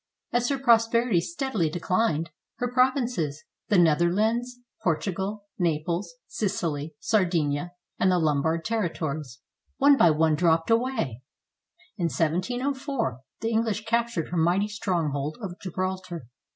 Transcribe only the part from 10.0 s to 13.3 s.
one dropped away. In 1704,